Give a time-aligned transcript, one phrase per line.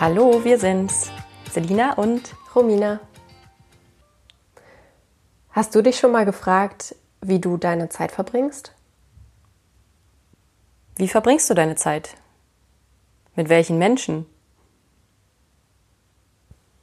[0.00, 1.10] Hallo, wir sind's.
[1.50, 3.00] Selina und Romina.
[5.50, 8.72] Hast du dich schon mal gefragt, wie du deine Zeit verbringst?
[10.96, 12.16] wie verbringst du deine Zeit?
[13.36, 14.24] Mit welchen Menschen?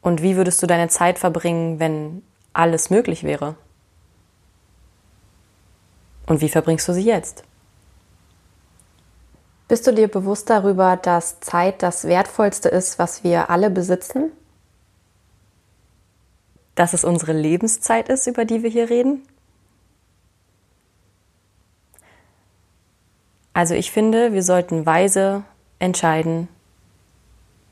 [0.02, 2.22] Und wie würdest du deine Zeit verbringen, wenn
[2.53, 3.55] alles möglich wäre?
[6.27, 7.44] Und wie verbringst du sie jetzt?
[9.67, 14.31] Bist du dir bewusst darüber, dass Zeit das Wertvollste ist, was wir alle besitzen?
[16.75, 19.23] Dass es unsere Lebenszeit ist, über die wir hier reden?
[23.53, 25.44] Also ich finde, wir sollten weise
[25.80, 26.47] entscheiden,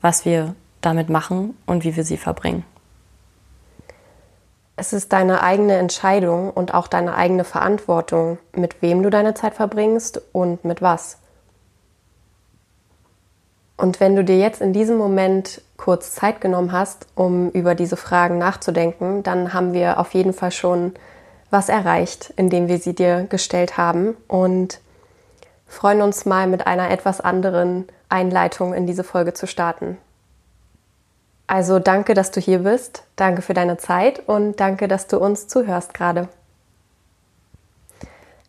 [0.02, 2.64] was wir damit machen und wie wir sie verbringen.
[4.74, 9.54] Es ist deine eigene Entscheidung und auch deine eigene Verantwortung, mit wem du deine Zeit
[9.54, 11.18] verbringst und mit was.
[13.76, 17.96] Und wenn du dir jetzt in diesem Moment kurz Zeit genommen hast, um über diese
[17.96, 20.94] Fragen nachzudenken, dann haben wir auf jeden Fall schon
[21.50, 24.16] was erreicht, indem wir sie dir gestellt haben.
[24.28, 24.80] Und
[25.66, 29.98] freuen uns mal mit einer etwas anderen Einleitung in diese Folge zu starten.
[31.46, 35.46] Also danke, dass du hier bist, danke für deine Zeit und danke, dass du uns
[35.46, 36.28] zuhörst gerade.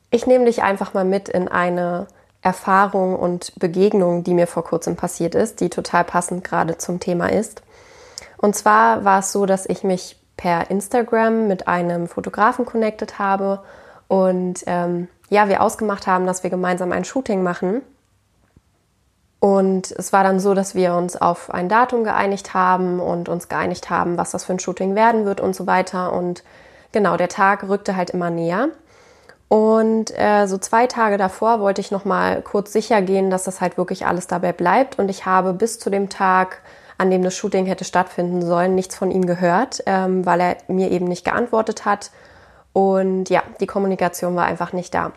[0.09, 2.07] Ich nehme dich einfach mal mit in eine
[2.47, 7.29] Erfahrung und Begegnung, die mir vor kurzem passiert ist, die total passend gerade zum Thema
[7.29, 7.61] ist.
[8.37, 13.59] Und zwar war es so, dass ich mich per Instagram mit einem Fotografen connected habe
[14.07, 17.81] und ähm, ja, wir ausgemacht haben, dass wir gemeinsam ein Shooting machen.
[19.41, 23.49] Und es war dann so, dass wir uns auf ein Datum geeinigt haben und uns
[23.49, 26.13] geeinigt haben, was das für ein Shooting werden wird und so weiter.
[26.13, 26.45] Und
[26.93, 28.69] genau, der Tag rückte halt immer näher.
[29.49, 33.61] Und äh, so zwei Tage davor wollte ich noch mal kurz sicher gehen, dass das
[33.61, 34.99] halt wirklich alles dabei bleibt.
[34.99, 36.61] Und ich habe bis zu dem Tag,
[36.97, 40.91] an dem das Shooting hätte stattfinden sollen, nichts von ihm gehört, ähm, weil er mir
[40.91, 42.11] eben nicht geantwortet hat
[42.77, 45.11] und ja, die Kommunikation war einfach nicht da.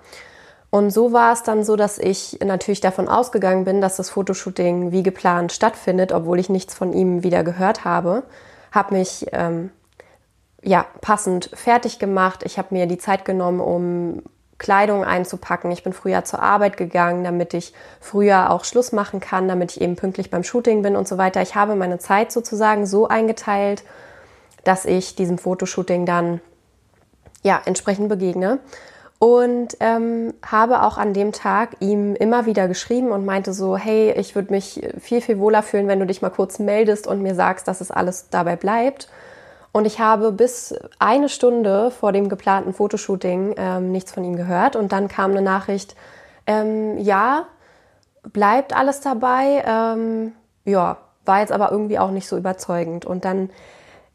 [0.71, 4.93] Und so war es dann so, dass ich natürlich davon ausgegangen bin, dass das Fotoshooting
[4.93, 8.23] wie geplant stattfindet, obwohl ich nichts von ihm wieder gehört habe.
[8.73, 9.69] Habe mich ähm,
[10.63, 12.43] ja passend fertig gemacht.
[12.45, 14.23] Ich habe mir die Zeit genommen, um
[14.59, 15.73] Kleidung einzupacken.
[15.73, 19.81] Ich bin früher zur Arbeit gegangen, damit ich früher auch Schluss machen kann, damit ich
[19.81, 21.41] eben pünktlich beim Shooting bin und so weiter.
[21.41, 23.83] Ich habe meine Zeit sozusagen so eingeteilt,
[24.65, 26.41] dass ich diesem Fotoshooting dann
[27.43, 28.59] ja, entsprechend begegne.
[29.19, 34.13] Und ähm, habe auch an dem Tag ihm immer wieder geschrieben und meinte so, hey,
[34.13, 37.35] ich würde mich viel, viel wohler fühlen, wenn du dich mal kurz meldest und mir
[37.35, 39.09] sagst, dass es alles dabei bleibt.
[39.73, 44.75] Und ich habe bis eine Stunde vor dem geplanten Fotoshooting ähm, nichts von ihm gehört.
[44.77, 45.95] Und dann kam eine Nachricht,
[46.47, 47.47] ähm, ja,
[48.33, 49.63] bleibt alles dabei.
[49.67, 50.33] Ähm,
[50.65, 53.05] ja, war jetzt aber irgendwie auch nicht so überzeugend.
[53.05, 53.51] Und dann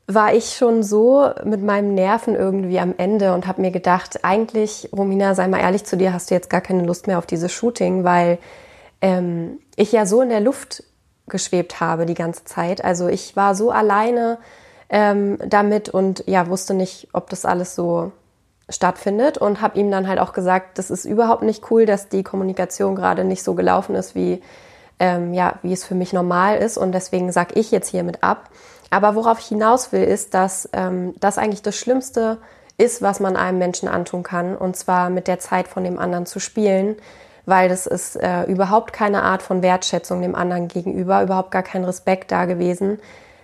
[0.07, 4.89] war ich schon so mit meinem Nerven irgendwie am Ende und habe mir gedacht, eigentlich,
[4.95, 7.51] Romina, sei mal ehrlich zu dir, hast du jetzt gar keine Lust mehr auf dieses
[7.51, 8.37] Shooting, weil
[9.01, 10.83] ähm, ich ja so in der Luft
[11.27, 12.83] geschwebt habe die ganze Zeit.
[12.83, 14.37] Also ich war so alleine
[14.89, 18.11] ähm, damit und ja, wusste nicht, ob das alles so
[18.69, 22.23] stattfindet und habe ihm dann halt auch gesagt, das ist überhaupt nicht cool, dass die
[22.23, 24.41] Kommunikation gerade nicht so gelaufen ist, wie,
[24.99, 28.49] ähm, ja, wie es für mich normal ist und deswegen sag ich jetzt hiermit ab.
[28.89, 32.37] Aber worauf ich hinaus will, ist, dass ähm, das eigentlich das Schlimmste
[32.77, 36.25] ist, was man einem Menschen antun kann, und zwar mit der Zeit von dem anderen
[36.25, 36.95] zu spielen,
[37.45, 41.83] weil das ist äh, überhaupt keine Art von Wertschätzung dem anderen gegenüber, überhaupt gar kein
[41.83, 42.99] Respekt da gewesen,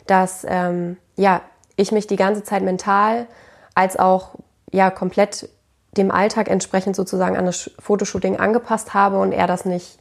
[0.08, 1.42] dass ähm, ja
[1.76, 3.28] ich mich die ganze Zeit mental
[3.76, 4.36] als auch
[4.72, 5.50] ja komplett
[5.98, 10.00] dem Alltag entsprechend sozusagen an das Fotoshooting angepasst habe und er das nicht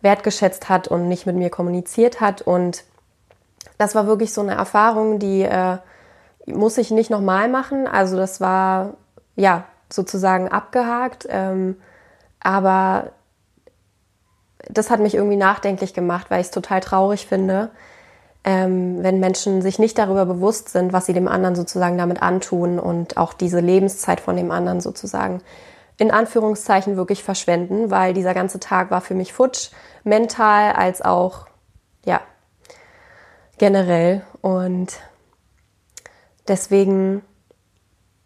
[0.00, 2.84] wertgeschätzt hat und nicht mit mir kommuniziert hat und
[3.78, 5.78] das war wirklich so eine Erfahrung, die äh,
[6.46, 7.86] muss ich nicht nochmal machen.
[7.86, 8.94] Also das war
[9.36, 11.26] ja sozusagen abgehakt.
[11.28, 11.76] Ähm,
[12.40, 13.12] aber
[14.68, 17.70] das hat mich irgendwie nachdenklich gemacht, weil ich es total traurig finde,
[18.44, 22.78] ähm, wenn Menschen sich nicht darüber bewusst sind, was sie dem anderen sozusagen damit antun
[22.78, 25.42] und auch diese Lebenszeit von dem anderen sozusagen
[25.98, 29.70] in Anführungszeichen wirklich verschwenden, weil dieser ganze Tag war für mich futsch,
[30.02, 31.46] mental als auch
[32.06, 32.22] ja
[33.58, 34.22] generell.
[34.40, 34.98] Und
[36.48, 37.20] deswegen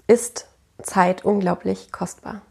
[0.07, 0.47] ist
[0.81, 2.43] Zeit unglaublich kostbar.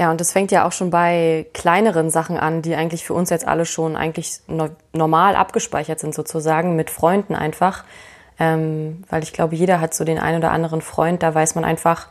[0.00, 3.28] Ja, und es fängt ja auch schon bei kleineren Sachen an, die eigentlich für uns
[3.28, 7.84] jetzt alle schon eigentlich no normal abgespeichert sind, sozusagen, mit Freunden einfach.
[8.38, 11.66] Ähm, weil ich glaube, jeder hat so den einen oder anderen Freund, da weiß man
[11.66, 12.08] einfach,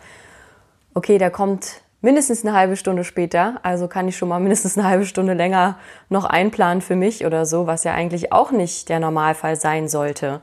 [0.94, 3.60] okay, der kommt mindestens eine halbe Stunde später.
[3.64, 7.48] Also kann ich schon mal mindestens eine halbe Stunde länger noch einplanen für mich oder
[7.48, 10.42] so, was ja eigentlich auch nicht der Normalfall sein sollte.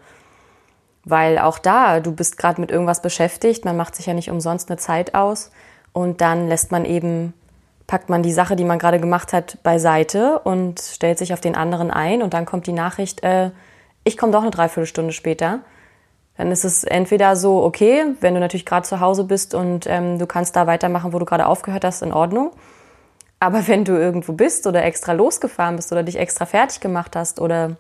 [1.05, 4.69] Weil auch da, du bist gerade mit irgendwas beschäftigt, man macht sich ja nicht umsonst
[4.69, 5.53] eine Zeit aus
[5.97, 7.33] und dann lässt man eben,
[7.87, 11.57] packt man die Sache, die man gerade gemacht hat, beiseite und stellt sich auf den
[11.57, 13.51] anderen ein und dann kommt die Nachricht, äh,
[14.05, 15.61] ich komme doch eine Dreiviertelstunde später.
[16.37, 20.19] Dann ist es entweder so, okay, wenn du natürlich gerade zu Hause bist und ähm,
[20.19, 22.51] du kannst da weitermachen, wo du gerade aufgehört hast, in Ordnung.
[23.41, 27.41] Aber wenn du irgendwo bist oder extra losgefahren bist oder dich extra fertig gemacht hast
[27.41, 27.77] oder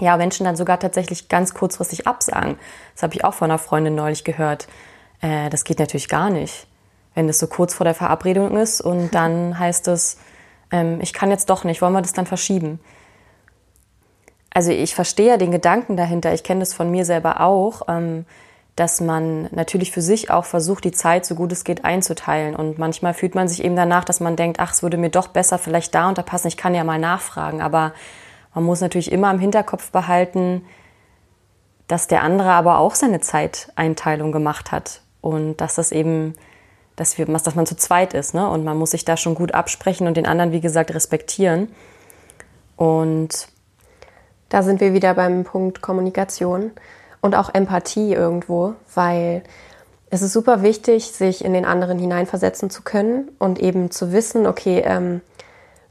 [0.00, 2.56] ja, Menschen dann sogar tatsächlich ganz kurzfristig absagen.
[2.94, 4.68] Das habe ich auch von einer Freundin neulich gehört.
[5.20, 6.66] Äh, das geht natürlich gar nicht,
[7.14, 10.18] wenn es so kurz vor der Verabredung ist und dann heißt es,
[10.70, 12.80] ähm, ich kann jetzt doch nicht, wollen wir das dann verschieben?
[14.54, 18.26] Also ich verstehe ja den Gedanken dahinter, ich kenne das von mir selber auch, ähm,
[18.76, 22.56] dass man natürlich für sich auch versucht, die Zeit so gut es geht einzuteilen.
[22.56, 25.28] Und manchmal fühlt man sich eben danach, dass man denkt, ach, es würde mir doch
[25.28, 27.60] besser vielleicht da und da passen, ich kann ja mal nachfragen.
[27.60, 27.92] Aber
[28.54, 30.64] man muss natürlich immer im Hinterkopf behalten,
[31.86, 36.34] dass der andere aber auch seine Zeiteinteilung gemacht hat und dass das eben,
[36.96, 38.34] dass, wir, dass man zu zweit ist.
[38.34, 38.48] Ne?
[38.48, 41.68] Und man muss sich da schon gut absprechen und den anderen, wie gesagt, respektieren.
[42.76, 43.48] Und
[44.48, 46.72] da sind wir wieder beim Punkt Kommunikation
[47.20, 49.42] und auch Empathie irgendwo, weil
[50.10, 54.46] es ist super wichtig, sich in den anderen hineinversetzen zu können und eben zu wissen,
[54.46, 55.22] okay, ähm,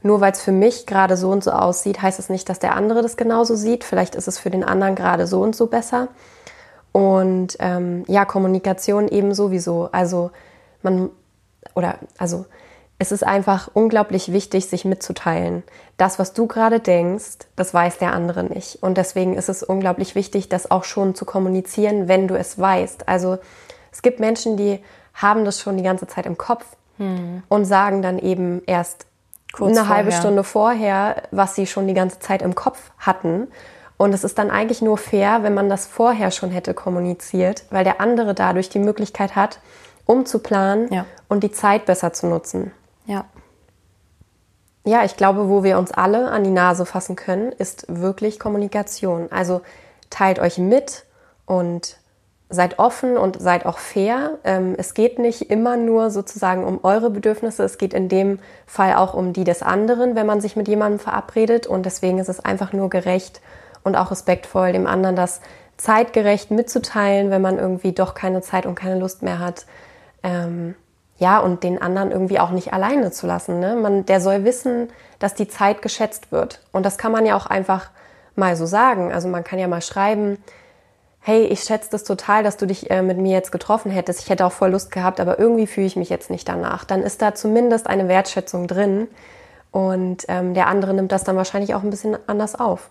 [0.02, 2.76] nur weil es für mich gerade so und so aussieht, heißt es nicht, dass der
[2.76, 3.82] andere das genauso sieht.
[3.84, 6.08] Vielleicht ist es für den anderen gerade so und so besser.
[6.92, 9.88] Und ähm, ja, Kommunikation eben sowieso.
[9.92, 10.30] Also
[10.84, 11.10] man
[11.74, 12.46] oder also
[12.98, 15.64] es ist einfach unglaublich wichtig, sich mitzuteilen.
[15.96, 18.80] Das, was du gerade denkst, das weiß der andere nicht.
[18.80, 23.08] Und deswegen ist es unglaublich wichtig, das auch schon zu kommunizieren, wenn du es weißt.
[23.08, 23.38] Also
[23.90, 24.78] es gibt Menschen, die
[25.14, 26.64] haben das schon die ganze Zeit im Kopf
[26.98, 27.42] hm.
[27.48, 29.06] und sagen dann eben erst
[29.52, 33.48] Kurz eine halbe Stunde vorher, was sie schon die ganze Zeit im Kopf hatten.
[33.98, 37.84] Und es ist dann eigentlich nur fair, wenn man das vorher schon hätte kommuniziert, weil
[37.84, 39.58] der andere dadurch die Möglichkeit hat,
[40.06, 41.06] umzuplanen ja.
[41.28, 42.72] und die Zeit besser zu nutzen.
[43.06, 43.24] Ja.
[44.84, 49.30] Ja, ich glaube, wo wir uns alle an die Nase fassen können, ist wirklich Kommunikation.
[49.30, 49.60] Also
[50.10, 51.04] teilt euch mit
[51.46, 51.98] und
[52.52, 54.38] seid offen und seid auch fair.
[54.44, 58.94] Ähm, es geht nicht immer nur sozusagen um eure Bedürfnisse, es geht in dem Fall
[58.94, 61.66] auch um die des anderen, wenn man sich mit jemandem verabredet.
[61.66, 63.40] Und deswegen ist es einfach nur gerecht
[63.84, 65.40] und auch respektvoll, dem anderen das
[65.76, 69.64] zeitgerecht mitzuteilen, wenn man irgendwie doch keine Zeit und keine Lust mehr hat.
[70.22, 70.74] Ähm,
[71.18, 73.60] ja, und den anderen irgendwie auch nicht alleine zu lassen.
[73.60, 73.76] Ne?
[73.76, 74.88] Man, der soll wissen,
[75.18, 76.60] dass die Zeit geschätzt wird.
[76.72, 77.90] Und das kann man ja auch einfach
[78.34, 79.12] mal so sagen.
[79.12, 80.38] Also man kann ja mal schreiben,
[81.20, 84.20] hey, ich schätze das total, dass du dich äh, mit mir jetzt getroffen hättest.
[84.20, 86.84] Ich hätte auch voll Lust gehabt, aber irgendwie fühle ich mich jetzt nicht danach.
[86.84, 89.06] Dann ist da zumindest eine Wertschätzung drin
[89.70, 92.90] und ähm, der andere nimmt das dann wahrscheinlich auch ein bisschen anders auf.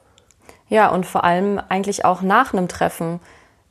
[0.70, 3.20] Ja, und vor allem eigentlich auch nach einem Treffen.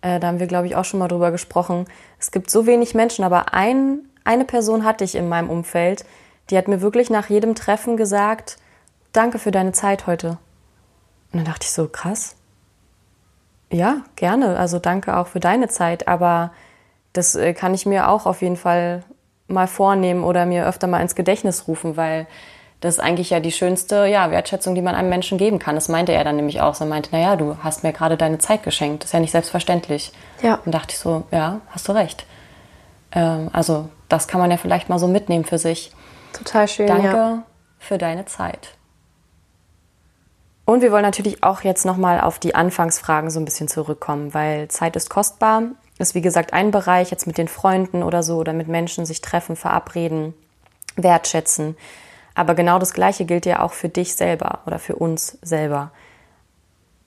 [0.03, 1.87] Äh, da haben wir, glaube ich, auch schon mal drüber gesprochen.
[2.19, 6.05] Es gibt so wenig Menschen, aber ein, eine Person hatte ich in meinem Umfeld,
[6.51, 8.57] die hat mir wirklich nach jedem Treffen gesagt,
[9.13, 10.39] danke für deine Zeit heute.
[11.33, 12.35] Und dann dachte ich so, krass,
[13.73, 14.59] ja, gerne.
[14.59, 16.09] Also danke auch für deine Zeit.
[16.09, 16.53] Aber
[17.13, 19.05] das äh, kann ich mir auch auf jeden Fall
[19.47, 22.27] mal vornehmen oder mir öfter mal ins Gedächtnis rufen, weil
[22.81, 25.75] das ist eigentlich ja die schönste ja, Wertschätzung, die man einem Menschen geben kann.
[25.75, 26.75] Das meinte er dann nämlich auch.
[26.75, 29.03] So er meinte, naja, du hast mir gerade deine Zeit geschenkt.
[29.03, 30.13] Das ist ja nicht selbstverständlich.
[30.43, 30.61] Ja.
[30.65, 32.25] Und dachte ich so, ja, hast du recht.
[33.13, 35.93] Ähm, also das kann man ja vielleicht mal so mitnehmen für sich.
[36.33, 36.87] Total schön.
[36.87, 37.43] Danke ja.
[37.79, 38.71] für deine Zeit.
[40.65, 44.69] Und wir wollen natürlich auch jetzt nochmal auf die Anfangsfragen so ein bisschen zurückkommen, weil
[44.69, 45.63] Zeit ist kostbar,
[45.99, 49.21] ist wie gesagt ein Bereich, jetzt mit den Freunden oder so oder mit Menschen sich
[49.21, 50.33] treffen, verabreden,
[50.97, 51.77] wertschätzen.
[52.41, 55.91] Aber genau das Gleiche gilt ja auch für dich selber oder für uns selber.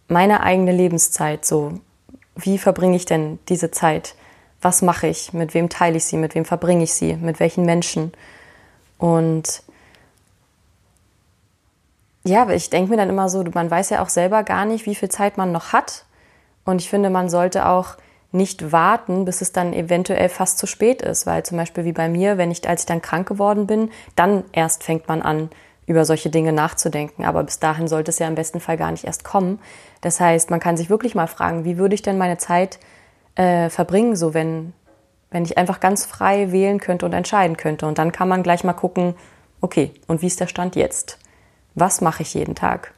[0.07, 1.79] Meine eigene Lebenszeit, so,
[2.35, 4.13] wie verbringe ich denn diese Zeit?
[4.61, 5.33] Was mache ich?
[5.33, 6.17] Mit wem teile ich sie?
[6.17, 7.15] Mit wem verbringe ich sie?
[7.15, 8.11] Mit welchen Menschen?
[8.99, 9.63] Und
[12.23, 14.93] ja, ich denke mir dann immer so, man weiß ja auch selber gar nicht, wie
[14.93, 16.05] viel Zeit man noch hat.
[16.63, 17.95] Und ich finde, man sollte auch
[18.33, 22.09] nicht warten, bis es dann eventuell fast zu spät ist, weil zum Beispiel wie bei
[22.09, 25.49] mir, wenn ich, als ich dann krank geworden bin, dann erst fängt man an,
[25.85, 27.25] über solche Dinge nachzudenken.
[27.25, 29.59] Aber bis dahin sollte es ja im besten Fall gar nicht erst kommen.
[30.01, 32.79] Das heißt, man kann sich wirklich mal fragen, wie würde ich denn meine Zeit
[33.35, 34.73] äh, verbringen, so wenn,
[35.31, 37.85] wenn ich einfach ganz frei wählen könnte und entscheiden könnte.
[37.85, 39.15] Und dann kann man gleich mal gucken,
[39.61, 41.19] okay, und wie ist der Stand jetzt?
[41.75, 42.93] was mache ich jeden Tag?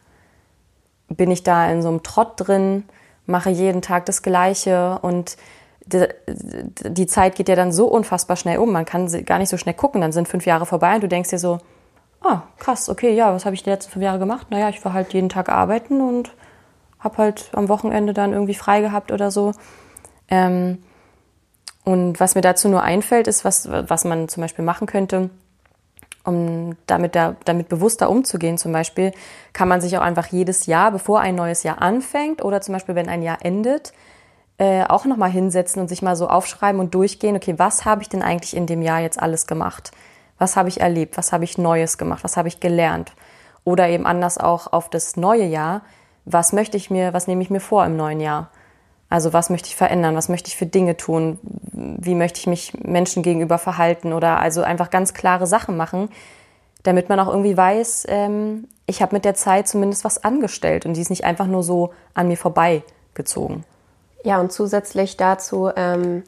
[1.08, 2.84] Bin ich da in so einem Trott drin,
[3.26, 5.38] mache jeden Tag das Gleiche und
[5.88, 8.72] die, Zeit geht ja dann so unfassbar schnell um.
[8.72, 10.02] Man kann gar nicht so schnell gucken.
[10.02, 11.60] Dann sind fünf Jahre vorbei und du denkst dir so,
[12.22, 14.48] ah, krass, okay, ja, was habe ich die letzten fünf Jahre gemacht?
[14.50, 16.34] Naja, ich war halt jeden Tag arbeiten und
[17.00, 19.52] habe halt am Wochenende dann irgendwie frei gehabt oder so.
[20.28, 20.80] Ähm,
[21.84, 25.30] und was mir dazu nur einfällt, ist, was, was man zum Beispiel machen könnte,
[26.26, 28.58] um damit, da, damit bewusster umzugehen.
[28.58, 29.12] Zum Beispiel
[29.54, 32.96] kann man sich auch einfach jedes Jahr, bevor ein neues Jahr anfängt oder zum Beispiel,
[32.96, 33.94] wenn ein Jahr endet,
[34.58, 38.10] äh, auch nochmal hinsetzen und sich mal so aufschreiben und durchgehen, okay, was habe ich
[38.10, 39.92] denn eigentlich in dem Jahr jetzt alles gemacht?
[40.38, 41.18] Was habe ich erlebt?
[41.18, 42.24] Was habe ich Neues gemacht?
[42.24, 43.14] Was habe ich gelernt?
[43.64, 45.82] Oder eben anders auch auf das neue Jahr.
[46.26, 48.50] Was möchte ich mir, was nehme ich mir vor im neuen Jahr?
[49.16, 50.18] Also was möchte ich verändern?
[50.18, 51.40] Was möchte ich für Dinge tun?
[51.72, 54.12] Wie möchte ich mich Menschen gegenüber verhalten?
[54.12, 56.10] Oder also einfach ganz klare Sachen machen,
[56.84, 60.96] damit man auch irgendwie weiß, ähm, ich habe mit der Zeit zumindest was angestellt und
[60.96, 63.64] die ist nicht einfach nur so an mir vorbeigezogen.
[64.26, 66.24] Ja, und zusätzlich dazu ähm,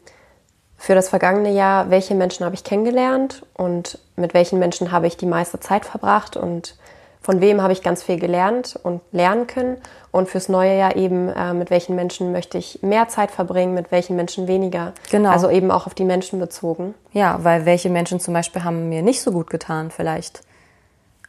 [0.78, 5.18] für das vergangene Jahr, welche Menschen habe ich kennengelernt und mit welchen Menschen habe ich
[5.18, 6.78] die meiste Zeit verbracht und
[7.20, 9.76] von wem habe ich ganz viel gelernt und lernen können
[10.10, 13.90] und fürs neue Jahr eben, äh, mit welchen Menschen möchte ich mehr Zeit verbringen, mit
[13.90, 14.92] welchen Menschen weniger.
[15.10, 15.30] Genau.
[15.30, 16.94] Also eben auch auf die Menschen bezogen.
[17.12, 20.42] Ja, weil welche Menschen zum Beispiel haben mir nicht so gut getan vielleicht.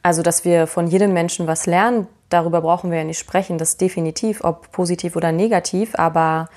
[0.01, 3.75] Also, dass wir von jedem Menschen was lernen, darüber brauchen wir ja nicht sprechen, das
[3.75, 6.47] definitiv, ob positiv oder negativ, aber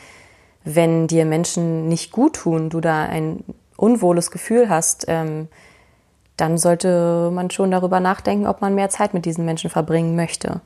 [0.65, 3.43] wenn dir Menschen nicht gut tun, du da ein
[3.77, 5.49] unwohles Gefühl hast, ähm,
[6.43, 10.61] dann sollte man schon darüber nachdenken, ob man mehr Zeit mit diesen Menschen verbringen möchte.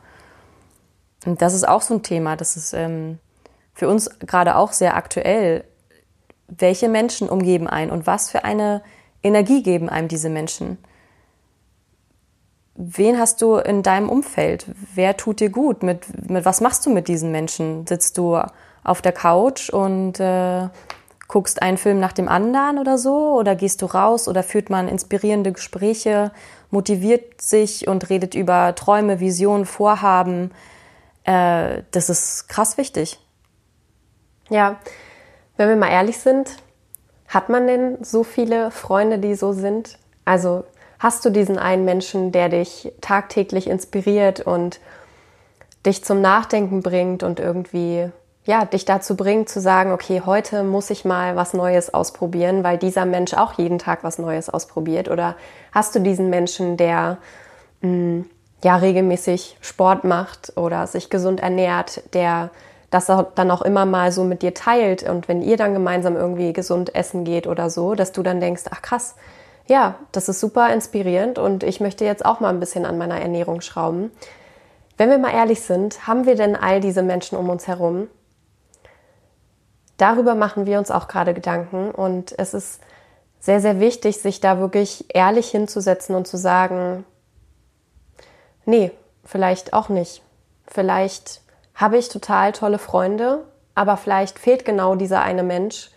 [1.26, 3.18] Und das ist auch so ein Thema, das ist ähm,
[3.74, 5.64] für uns gerade auch sehr aktuell.
[6.48, 8.82] Welche Menschen umgeben einen und was für eine
[9.22, 10.78] Energie geben einem diese Menschen?
[12.76, 14.66] wen hast du in deinem Umfeld?
[14.94, 15.82] Wer tut dir gut?
[15.82, 17.86] Mit, mit was machst du mit diesen Menschen?
[17.86, 18.38] Sitzt du
[18.84, 20.68] auf der Couch und äh,
[21.28, 23.36] guckst einen Film nach dem anderen oder so?
[23.38, 26.32] Oder gehst du raus oder führt man inspirierende Gespräche,
[26.70, 30.52] motiviert sich und redet über Träume, Visionen, Vorhaben?
[31.24, 33.18] Äh, das ist krass wichtig.
[34.48, 34.76] Ja,
[35.56, 36.56] wenn wir mal ehrlich sind,
[37.28, 39.98] hat man denn so viele Freunde, die so sind?
[40.24, 40.64] Also
[40.98, 44.80] Hast du diesen einen Menschen, der dich tagtäglich inspiriert und
[45.84, 48.10] dich zum Nachdenken bringt und irgendwie
[48.46, 52.78] ja, dich dazu bringt zu sagen, okay, heute muss ich mal was Neues ausprobieren, weil
[52.78, 55.10] dieser Mensch auch jeden Tag was Neues ausprobiert?
[55.10, 55.34] Oder
[55.72, 57.18] hast du diesen Menschen, der
[57.82, 58.30] mh, mm,
[58.64, 62.50] ja regelmäßig Sport macht oder sich gesund ernährt, der
[62.90, 66.52] das dann auch immer mal so mit dir teilt und wenn ihr dann gemeinsam irgendwie
[66.52, 69.16] gesund essen geht oder so, dass du dann denkst, ach krass,
[69.66, 73.20] ja, das ist super inspirierend und ich möchte jetzt auch mal ein bisschen an meiner
[73.20, 74.12] Ernährung schrauben.
[74.96, 78.08] Wenn wir mal ehrlich sind, haben wir denn all diese Menschen um uns herum?
[79.96, 82.80] Darüber machen wir uns auch gerade Gedanken und es ist
[83.40, 87.04] sehr, sehr wichtig, sich da wirklich ehrlich hinzusetzen und zu sagen,
[88.64, 88.90] nee,
[89.24, 90.22] vielleicht auch nicht.
[90.66, 91.40] Vielleicht
[91.74, 95.90] habe ich total tolle Freunde, aber vielleicht fehlt genau dieser eine Mensch,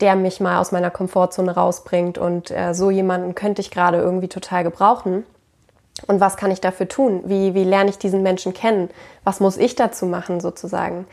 [0.00, 2.18] der mich mal aus meiner Komfortzone rausbringt.
[2.18, 5.24] Und äh, so jemanden könnte ich gerade irgendwie total gebrauchen.
[6.06, 7.22] Und was kann ich dafür tun?
[7.26, 8.90] Wie, wie lerne ich diesen Menschen kennen?
[9.22, 11.06] Was muss ich dazu machen, sozusagen?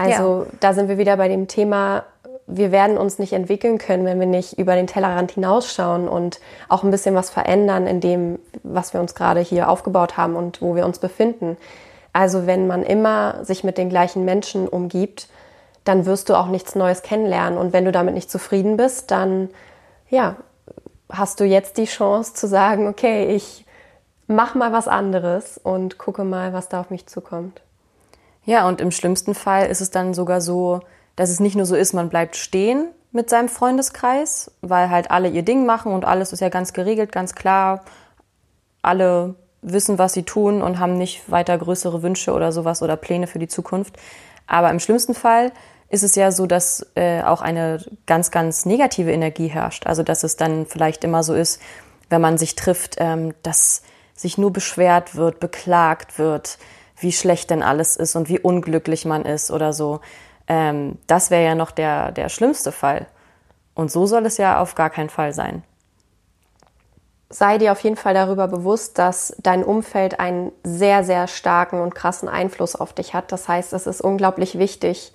[0.00, 0.46] Also ja.
[0.60, 2.04] da sind wir wieder bei dem Thema,
[2.46, 6.82] wir werden uns nicht entwickeln können, wenn wir nicht über den Tellerrand hinausschauen und auch
[6.82, 10.74] ein bisschen was verändern in dem, was wir uns gerade hier aufgebaut haben und wo
[10.74, 11.56] wir uns befinden.
[12.12, 15.28] Also wenn man immer sich mit den gleichen Menschen umgibt,
[15.84, 17.58] dann wirst du auch nichts Neues kennenlernen.
[17.58, 19.50] Und wenn du damit nicht zufrieden bist, dann
[20.08, 20.36] ja,
[21.10, 23.64] hast du jetzt die Chance zu sagen, okay, ich
[24.26, 27.60] mach mal was anderes und gucke mal, was da auf mich zukommt.
[28.44, 30.80] Ja, und im schlimmsten Fall ist es dann sogar so,
[31.16, 35.28] dass es nicht nur so ist, man bleibt stehen mit seinem Freundeskreis, weil halt alle
[35.28, 37.84] ihr Ding machen und alles ist ja ganz geregelt, ganz klar.
[38.82, 43.26] Alle wissen, was sie tun und haben nicht weiter größere Wünsche oder sowas oder Pläne
[43.26, 43.96] für die Zukunft.
[44.46, 45.52] Aber im schlimmsten Fall
[45.90, 49.86] ist es ja so, dass äh, auch eine ganz, ganz negative Energie herrscht.
[49.86, 51.60] Also dass es dann vielleicht immer so ist,
[52.08, 53.82] wenn man sich trifft, ähm, dass
[54.14, 56.58] sich nur beschwert wird, beklagt wird,
[57.00, 60.00] wie schlecht denn alles ist und wie unglücklich man ist oder so.
[60.46, 63.06] Ähm, das wäre ja noch der, der schlimmste Fall.
[63.74, 65.62] Und so soll es ja auf gar keinen Fall sein
[67.30, 71.94] sei dir auf jeden Fall darüber bewusst, dass dein Umfeld einen sehr, sehr starken und
[71.94, 73.30] krassen Einfluss auf dich hat.
[73.30, 75.14] Das heißt, es ist unglaublich wichtig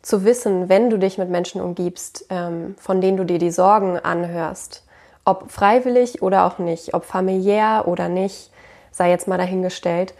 [0.00, 3.98] zu wissen, wenn du dich mit Menschen umgibst, ähm, von denen du dir die Sorgen
[3.98, 4.84] anhörst,
[5.24, 8.52] ob freiwillig oder auch nicht, ob familiär oder nicht,
[8.92, 10.14] sei jetzt mal dahingestellt.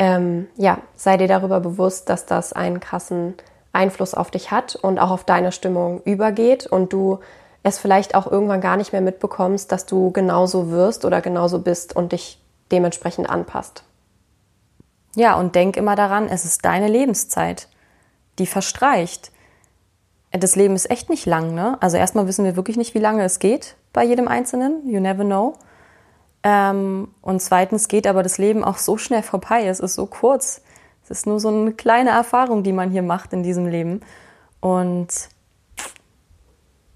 [0.00, 3.34] Ähm, ja, sei dir darüber bewusst, dass das einen krassen
[3.74, 7.18] Einfluss auf dich hat und auch auf deine Stimmung übergeht und du
[7.62, 11.94] es vielleicht auch irgendwann gar nicht mehr mitbekommst, dass du genauso wirst oder genauso bist
[11.94, 12.40] und dich
[12.72, 13.84] dementsprechend anpasst.
[15.16, 17.68] Ja, und denk immer daran, es ist deine Lebenszeit,
[18.38, 19.32] die verstreicht.
[20.30, 21.76] Das Leben ist echt nicht lang, ne?
[21.82, 24.88] Also erstmal wissen wir wirklich nicht, wie lange es geht bei jedem Einzelnen.
[24.88, 25.58] You never know.
[26.42, 29.66] Ähm, und zweitens geht aber das Leben auch so schnell vorbei.
[29.66, 30.62] Es ist so kurz.
[31.04, 34.00] Es ist nur so eine kleine Erfahrung, die man hier macht in diesem Leben.
[34.60, 35.08] Und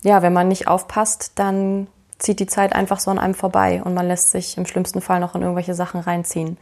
[0.03, 3.95] ja, wenn man nicht aufpasst, dann zieht die Zeit einfach so an einem vorbei und
[3.95, 6.59] man lässt sich im schlimmsten Fall noch in irgendwelche Sachen reinziehen.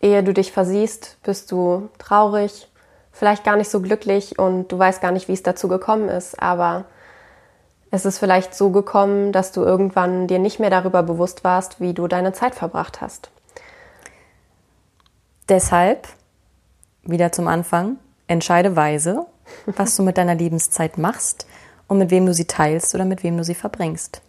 [0.00, 2.68] Ehe du dich versiehst, bist du traurig,
[3.12, 6.40] vielleicht gar nicht so glücklich und du weißt gar nicht, wie es dazu gekommen ist,
[6.42, 6.84] aber
[7.92, 11.92] es ist vielleicht so gekommen, dass du irgendwann dir nicht mehr darüber bewusst warst, wie
[11.92, 13.30] du deine Zeit verbracht hast.
[15.50, 16.08] Deshalb,
[17.02, 19.26] wieder zum Anfang, entscheide weise,
[19.66, 21.46] was du mit deiner Lebenszeit machst
[21.86, 24.22] und mit wem du sie teilst oder mit wem du sie verbringst.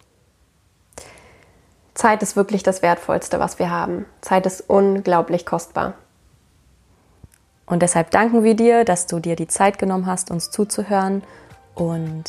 [1.94, 4.04] Zeit ist wirklich das Wertvollste, was wir haben.
[4.20, 5.94] Zeit ist unglaublich kostbar.
[7.64, 11.22] Und deshalb danken wir dir, dass du dir die Zeit genommen hast, uns zuzuhören.
[11.74, 12.24] Und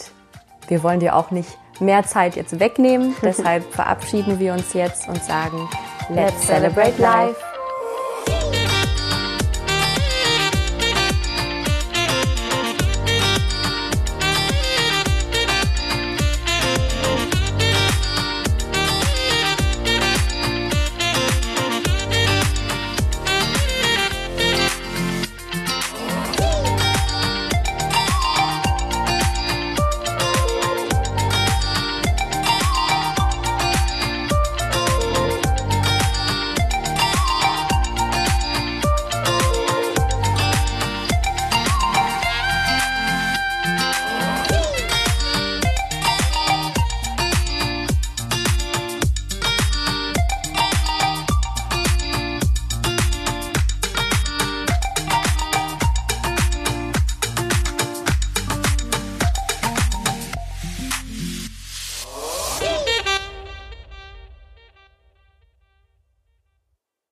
[0.68, 3.16] wir wollen dir auch nicht mehr Zeit jetzt wegnehmen.
[3.22, 5.68] deshalb verabschieden wir uns jetzt und sagen,
[6.10, 7.55] Let's celebrate life.